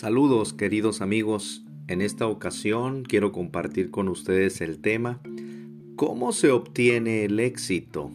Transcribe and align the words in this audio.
Saludos 0.00 0.54
queridos 0.54 1.02
amigos, 1.02 1.62
en 1.86 2.00
esta 2.00 2.26
ocasión 2.26 3.02
quiero 3.02 3.32
compartir 3.32 3.90
con 3.90 4.08
ustedes 4.08 4.62
el 4.62 4.78
tema 4.78 5.20
¿Cómo 5.94 6.32
se 6.32 6.50
obtiene 6.50 7.26
el 7.26 7.38
éxito? 7.38 8.10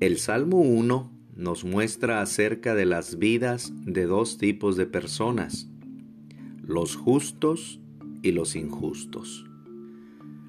El 0.00 0.18
Salmo 0.18 0.62
1 0.62 1.12
nos 1.36 1.62
muestra 1.62 2.22
acerca 2.22 2.74
de 2.74 2.86
las 2.86 3.20
vidas 3.20 3.72
de 3.84 4.06
dos 4.06 4.36
tipos 4.36 4.76
de 4.76 4.86
personas, 4.86 5.68
los 6.60 6.96
justos 6.96 7.78
y 8.20 8.32
los 8.32 8.56
injustos. 8.56 9.46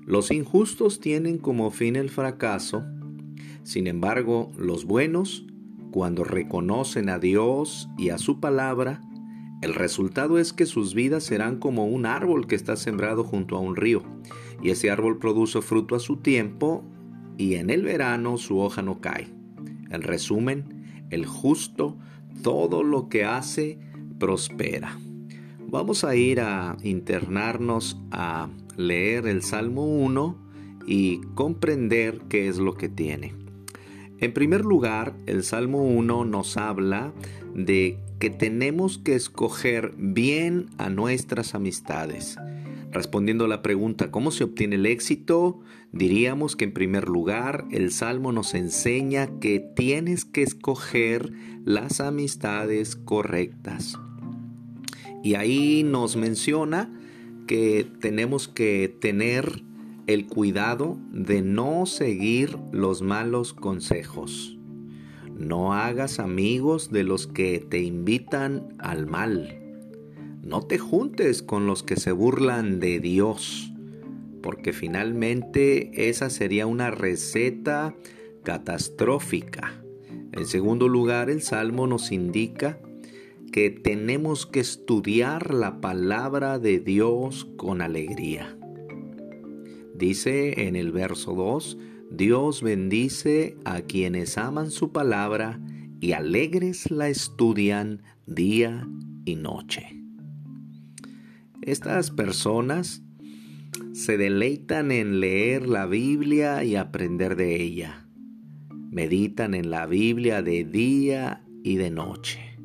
Los 0.08 0.32
injustos 0.32 1.00
tienen 1.00 1.38
como 1.38 1.70
fin 1.70 1.98
el 1.98 2.10
fracaso, 2.10 2.84
sin 3.62 3.86
embargo 3.86 4.52
los 4.58 4.86
buenos, 4.86 5.46
cuando 5.92 6.24
reconocen 6.24 7.10
a 7.10 7.20
Dios 7.20 7.90
y 8.00 8.10
a 8.10 8.18
su 8.18 8.40
palabra, 8.40 9.04
el 9.62 9.76
resultado 9.76 10.40
es 10.40 10.54
que 10.54 10.66
sus 10.66 10.96
vidas 10.96 11.24
serán 11.24 11.58
como 11.58 11.86
un 11.86 12.06
árbol 12.06 12.48
que 12.48 12.56
está 12.56 12.76
sembrado 12.76 13.24
junto 13.24 13.56
a 13.56 13.60
un 13.60 13.76
río, 13.76 14.04
y 14.62 14.72
ese 14.72 14.90
árbol 14.90 15.20
produce 15.20 15.62
fruto 15.62 15.96
a 15.96 16.00
su 16.00 16.18
tiempo, 16.18 16.84
y 17.38 17.56
en 17.56 17.70
el 17.70 17.84
verano 17.84 18.38
su 18.38 18.60
hoja 18.60 18.82
no 18.82 19.02
cae. 19.02 19.28
En 19.92 20.02
resumen, 20.02 21.06
el 21.12 21.26
justo, 21.26 21.98
todo 22.42 22.84
lo 22.84 23.08
que 23.08 23.24
hace, 23.24 23.78
prospera. 24.20 24.98
Vamos 25.68 26.04
a 26.04 26.16
ir 26.16 26.42
a 26.42 26.76
internarnos 26.84 28.00
a 28.12 28.50
leer 28.78 29.28
el 29.28 29.44
Salmo 29.44 29.86
1 29.86 30.38
y 30.88 31.22
comprender 31.36 32.22
qué 32.30 32.48
es 32.48 32.58
lo 32.58 32.74
que 32.74 32.90
tiene. 32.90 33.34
En 34.20 34.34
primer 34.34 34.66
lugar, 34.66 35.16
el 35.26 35.44
Salmo 35.44 35.84
1 35.84 36.26
nos 36.26 36.58
habla 36.58 37.14
de 37.56 38.00
que 38.22 38.30
tenemos 38.30 39.00
que 39.00 39.16
escoger 39.16 39.96
bien 39.98 40.68
a 40.78 40.92
nuestras 40.92 41.56
amistades. 41.56 42.38
Respondiendo 42.92 43.46
a 43.46 43.48
la 43.48 43.64
pregunta 43.64 44.12
¿cómo 44.12 44.30
se 44.30 44.44
obtiene 44.44 44.76
el 44.76 44.86
éxito? 44.86 45.60
Diríamos 45.92 46.56
que 46.56 46.66
en 46.66 46.72
primer 46.72 47.10
lugar 47.10 47.66
el 47.72 47.92
Salmo 47.92 48.32
nos 48.32 48.54
enseña 48.54 49.40
que 49.40 49.60
tienes 49.60 50.24
que 50.24 50.44
escoger 50.44 51.34
las 51.66 52.00
amistades 52.00 52.96
correctas. 52.96 53.98
Y 55.24 55.34
ahí 55.34 55.82
nos 55.84 56.16
menciona 56.16 56.94
que 57.48 57.88
tenemos 58.02 58.48
que 58.48 58.96
tener 59.02 59.64
el 60.06 60.28
cuidado 60.28 61.00
de 61.12 61.42
no 61.42 61.88
seguir 61.88 62.56
los 62.72 63.02
malos 63.02 63.54
consejos. 63.54 64.60
No 65.42 65.74
hagas 65.74 66.20
amigos 66.20 66.92
de 66.92 67.04
los 67.04 67.26
que 67.26 67.66
te 67.68 67.80
invitan 67.82 68.76
al 68.78 69.08
mal. 69.08 69.58
No 70.44 70.62
te 70.62 70.78
juntes 70.78 71.42
con 71.42 71.66
los 71.66 71.82
que 71.82 71.96
se 71.96 72.12
burlan 72.12 72.80
de 72.80 73.00
Dios, 73.00 73.74
porque 74.44 74.72
finalmente 74.72 76.10
esa 76.10 76.30
sería 76.30 76.68
una 76.68 76.92
receta 76.92 77.96
catastrófica. 78.44 79.84
En 80.32 80.46
segundo 80.46 80.88
lugar, 80.88 81.32
el 81.32 81.42
Salmo 81.42 81.88
nos 81.88 82.12
indica 82.12 82.78
que 83.52 83.72
tenemos 83.72 84.46
que 84.46 84.60
estudiar 84.60 85.56
la 85.56 85.82
palabra 85.82 86.60
de 86.60 86.80
Dios 86.80 87.48
con 87.58 87.82
alegría. 87.82 88.56
Dice 89.96 90.68
en 90.68 90.76
el 90.76 90.92
verso 90.92 91.34
2, 91.34 91.80
Dios 92.12 92.62
bendice 92.62 93.56
a 93.64 93.84
quienes 93.84 94.38
aman 94.38 94.70
su 94.70 94.92
palabra 94.92 95.62
y 96.02 96.12
alegres 96.12 96.92
la 96.92 97.08
estudian 97.08 98.02
día 98.26 98.86
y 99.24 99.36
noche. 99.38 100.04
Estas 101.62 102.12
personas 102.12 103.02
se 103.94 104.18
deleitan 104.18 104.92
en 104.92 105.22
leer 105.22 105.70
la 105.70 105.86
Biblia 105.86 106.66
y 106.66 106.76
aprender 106.76 107.38
de 107.38 107.62
ella. 107.62 108.06
Meditan 108.92 109.54
en 109.54 109.72
la 109.72 109.86
Biblia 109.86 110.42
de 110.42 110.66
día 110.66 111.46
y 111.64 111.78
de 111.78 111.92
noche. 111.92 112.58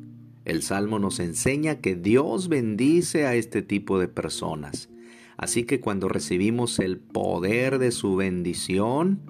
El 0.43 0.61
Salmo 0.61 0.99
nos 0.99 1.21
enseña 1.21 1.79
que 1.79 1.95
Dios 1.95 2.49
bendice 2.49 3.25
a 3.25 3.35
este 3.35 3.61
tipo 3.61 3.97
de 3.97 4.09
personas. 4.09 4.89
Así 5.37 5.63
que 5.63 5.79
cuando 5.79 6.09
recibimos 6.09 6.79
el 6.79 6.99
poder 6.99 7.77
de 7.77 7.91
su 7.91 8.15
bendición, 8.15 9.21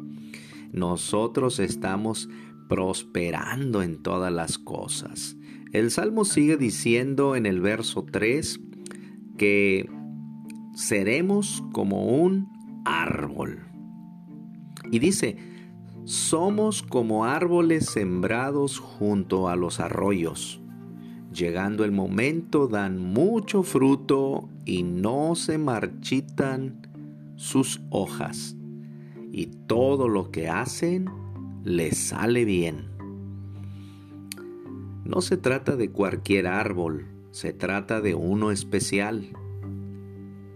nosotros 0.71 1.59
estamos 1.59 2.29
prosperando 2.69 3.81
en 3.81 4.01
todas 4.01 4.31
las 4.31 4.57
cosas. 4.57 5.35
El 5.73 5.91
Salmo 5.91 6.25
sigue 6.25 6.57
diciendo 6.57 7.35
en 7.35 7.45
el 7.45 7.59
verso 7.59 8.05
3 8.09 8.59
que 9.37 9.89
seremos 10.73 11.63
como 11.73 12.05
un 12.05 12.47
árbol. 12.85 13.59
Y 14.91 14.99
dice, 14.99 15.37
somos 16.05 16.83
como 16.83 17.25
árboles 17.25 17.87
sembrados 17.87 18.79
junto 18.79 19.49
a 19.49 19.57
los 19.57 19.81
arroyos. 19.81 20.61
Llegando 21.37 21.83
el 21.83 21.91
momento 21.91 22.67
dan 22.67 22.97
mucho 22.97 23.61
fruto 23.61 24.49
y 24.65 24.81
no 24.81 25.35
se 25.35 25.59
marchitan 25.59 26.81
sus 27.35 27.79
hojas 27.91 28.55
y 29.31 29.45
todo 29.67 30.07
lo 30.07 30.31
que 30.31 30.49
hacen 30.49 31.05
les 31.63 31.95
sale 31.95 32.43
bien. 32.43 32.87
No 35.05 35.21
se 35.21 35.37
trata 35.37 35.75
de 35.75 35.91
cualquier 35.91 36.47
árbol, 36.47 37.05
se 37.29 37.53
trata 37.53 38.01
de 38.01 38.15
uno 38.15 38.49
especial, 38.49 39.27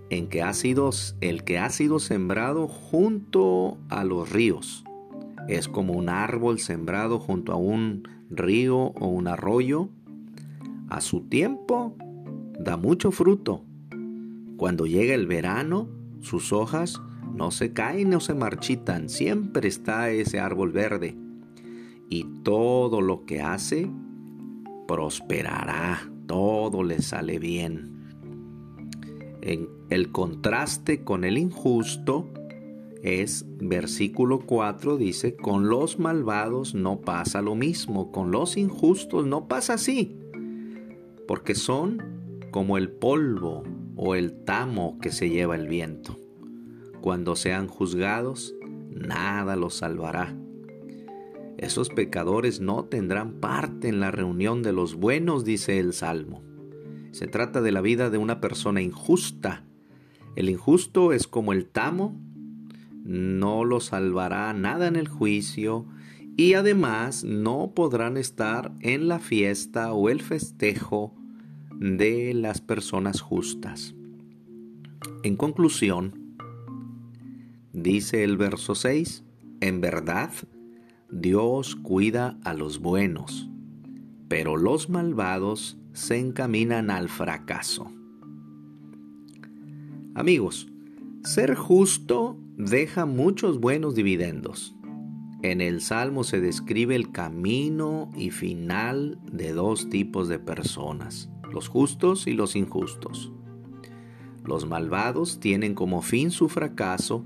en 0.10 0.30
que 0.30 0.42
ha 0.42 0.54
sido 0.56 0.90
el 1.22 1.44
que 1.44 1.60
ha 1.60 1.70
sido 1.70 2.00
sembrado 2.00 2.68
junto 2.68 3.78
a 3.90 4.04
los 4.04 4.32
ríos. 4.32 4.84
Es 5.48 5.68
como 5.68 5.94
un 5.94 6.10
árbol 6.10 6.58
sembrado 6.58 7.20
junto 7.20 7.54
a 7.54 7.58
un 7.58 8.08
río 8.32 8.78
o 8.78 9.08
un 9.10 9.28
arroyo. 9.28 9.90
A 10.92 11.00
su 11.00 11.22
tiempo 11.22 11.96
da 12.60 12.76
mucho 12.76 13.12
fruto. 13.12 13.64
Cuando 14.58 14.86
llega 14.86 15.14
el 15.14 15.26
verano, 15.26 15.88
sus 16.20 16.52
hojas 16.52 17.02
no 17.34 17.50
se 17.50 17.72
caen, 17.72 18.10
no 18.10 18.20
se 18.20 18.34
marchitan, 18.34 19.08
siempre 19.08 19.70
está 19.70 20.10
ese 20.10 20.42
árbol 20.42 20.74
verde. 20.74 21.16
Y 22.10 22.26
todo 22.44 23.00
lo 23.00 23.26
que 23.26 23.42
hace 23.42 23.90
prosperará, 24.86 26.12
todo 26.26 26.84
le 26.84 27.02
sale 27.02 27.40
bien. 27.40 27.96
En 29.42 29.70
el 29.90 30.12
contraste 30.12 31.06
con 31.06 31.24
el 31.24 31.38
injusto 31.38 32.28
es 33.02 33.46
versículo 33.60 34.42
4 34.42 34.98
dice, 34.98 35.38
con 35.38 35.70
los 35.70 36.00
malvados 36.00 36.76
no 36.76 37.00
pasa 37.00 37.42
lo 37.42 37.56
mismo, 37.56 38.12
con 38.12 38.30
los 38.30 38.58
injustos 38.58 39.26
no 39.26 39.48
pasa 39.48 39.76
así, 39.76 40.18
porque 41.32 41.56
son 41.56 42.44
como 42.52 42.78
el 42.78 42.90
polvo 42.90 43.64
o 43.96 44.16
el 44.16 44.44
tamo 44.44 45.00
que 45.00 45.14
se 45.14 45.30
lleva 45.30 45.56
el 45.56 45.70
viento. 45.70 46.20
Cuando 47.00 47.38
sean 47.38 47.70
juzgados, 47.70 48.54
nada 48.90 49.56
los 49.56 49.76
salvará. 49.76 50.36
Esos 51.58 51.88
pecadores 51.88 52.60
no 52.60 52.84
tendrán 52.84 53.36
parte 53.36 53.88
en 53.88 54.02
la 54.02 54.12
reunión 54.12 54.62
de 54.62 54.74
los 54.74 54.96
buenos, 54.96 55.46
dice 55.46 55.80
el 55.80 55.94
Salmo. 55.94 56.44
Se 57.12 57.28
trata 57.28 57.62
de 57.62 57.72
la 57.72 57.80
vida 57.80 58.10
de 58.10 58.18
una 58.18 58.42
persona 58.42 58.82
injusta. 58.82 59.64
El 60.36 60.50
injusto 60.50 61.14
es 61.14 61.28
como 61.28 61.54
el 61.54 61.66
tamo, 61.66 62.14
no 63.06 63.64
lo 63.64 63.80
salvará 63.80 64.52
nada 64.52 64.86
en 64.86 64.98
el 64.98 65.08
juicio 65.08 65.86
y 66.36 66.56
además 66.56 67.24
no 67.24 67.72
podrán 67.74 68.18
estar 68.18 68.74
en 68.82 69.08
la 69.08 69.20
fiesta 69.20 69.94
o 69.94 70.10
el 70.10 70.22
festejo 70.22 71.16
de 71.82 72.34
las 72.34 72.62
personas 72.62 73.20
justas. 73.20 73.94
En 75.24 75.36
conclusión, 75.36 76.22
Dice 77.74 78.26
el 78.26 78.36
verso 78.36 78.76
6, 78.76 79.24
en 79.62 79.80
verdad, 79.80 80.32
Dios 81.10 81.78
cuida 81.78 82.38
a 82.44 82.54
los 82.54 82.80
buenos, 82.80 83.50
pero 84.28 84.58
los 84.58 84.90
malvados 84.90 85.78
se 85.94 86.20
encaminan 86.20 86.90
al 86.90 87.08
fracaso. 87.08 87.90
Amigos, 90.16 90.68
ser 91.24 91.56
justo 91.56 92.38
deja 92.58 93.06
muchos 93.06 93.62
buenos 93.62 93.96
dividendos. 93.96 94.76
En 95.44 95.62
el 95.62 95.80
Salmo 95.80 96.26
se 96.26 96.42
describe 96.42 96.96
el 96.96 97.14
camino 97.14 98.12
y 98.18 98.32
final 98.32 99.18
de 99.32 99.54
dos 99.54 99.90
tipos 99.90 100.28
de 100.28 100.40
personas, 100.40 101.30
los 101.52 101.68
justos 101.68 102.28
y 102.28 102.34
los 102.34 102.56
injustos. 102.56 103.32
Los 104.44 104.68
malvados 104.68 105.40
tienen 105.40 105.76
como 105.76 106.02
fin 106.02 106.32
su 106.32 106.50
fracaso 106.50 107.24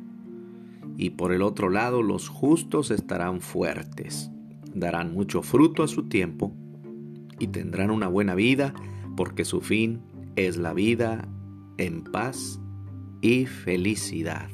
y 0.97 1.11
por 1.11 1.33
el 1.33 1.41
otro 1.41 1.69
lado 1.69 2.01
los 2.01 2.29
justos 2.29 2.91
estarán 2.91 3.41
fuertes, 3.41 4.31
darán 4.73 5.13
mucho 5.13 5.41
fruto 5.41 5.83
a 5.83 5.87
su 5.87 6.03
tiempo 6.03 6.53
y 7.39 7.47
tendrán 7.47 7.91
una 7.91 8.07
buena 8.07 8.35
vida 8.35 8.73
porque 9.15 9.45
su 9.45 9.61
fin 9.61 10.01
es 10.35 10.57
la 10.57 10.73
vida 10.73 11.27
en 11.77 12.03
paz 12.03 12.59
y 13.21 13.45
felicidad. 13.45 14.49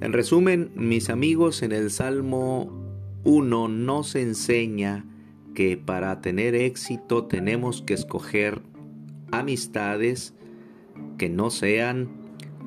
En 0.00 0.12
resumen, 0.12 0.70
mis 0.74 1.10
amigos, 1.10 1.62
en 1.62 1.72
el 1.72 1.90
Salmo 1.90 2.72
1 3.24 3.68
nos 3.68 4.14
enseña 4.14 5.04
que 5.54 5.76
para 5.76 6.20
tener 6.20 6.54
éxito 6.54 7.24
tenemos 7.24 7.82
que 7.82 7.94
escoger 7.94 8.62
amistades 9.32 10.34
que 11.18 11.28
no 11.28 11.50
sean 11.50 12.08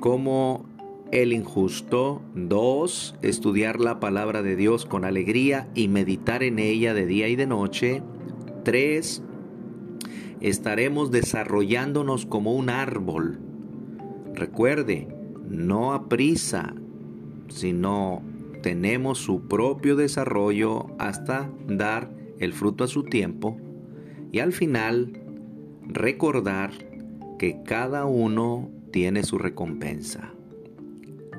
como 0.00 0.66
el 1.10 1.32
injusto. 1.32 2.22
Dos, 2.34 3.16
estudiar 3.22 3.80
la 3.80 4.00
palabra 4.00 4.42
de 4.42 4.56
Dios 4.56 4.84
con 4.84 5.04
alegría 5.04 5.68
y 5.74 5.88
meditar 5.88 6.42
en 6.42 6.58
ella 6.58 6.94
de 6.94 7.06
día 7.06 7.28
y 7.28 7.36
de 7.36 7.46
noche. 7.46 8.02
Tres, 8.64 9.22
estaremos 10.40 11.10
desarrollándonos 11.10 12.26
como 12.26 12.54
un 12.54 12.70
árbol. 12.70 13.38
Recuerde, 14.34 15.08
no 15.48 15.92
a 15.92 16.08
prisa, 16.08 16.74
sino 17.48 18.22
tenemos 18.62 19.18
su 19.18 19.46
propio 19.46 19.94
desarrollo 19.94 20.86
hasta 20.98 21.50
dar 21.68 22.10
el 22.38 22.52
fruto 22.52 22.84
a 22.84 22.88
su 22.88 23.04
tiempo. 23.04 23.56
Y 24.32 24.40
al 24.40 24.52
final, 24.52 25.20
recordar 25.82 26.72
que 27.38 27.62
cada 27.64 28.04
uno 28.06 28.70
tiene 28.90 29.22
su 29.24 29.38
recompensa. 29.38 30.34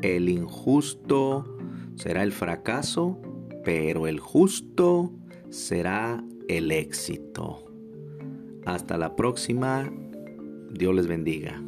El 0.02 0.30
injusto 0.30 1.58
será 1.96 2.24
el 2.24 2.32
fracaso, 2.32 3.18
pero 3.64 4.08
el 4.08 4.20
justo 4.20 5.12
será 5.50 6.24
el 6.48 6.72
éxito. 6.72 7.66
Hasta 8.66 8.98
la 8.98 9.16
próxima. 9.16 9.92
Dios 10.72 10.94
les 10.94 11.08
bendiga. 11.08 11.65